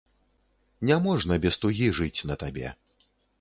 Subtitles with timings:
[0.89, 2.73] Няможна без тугі жыць на табе.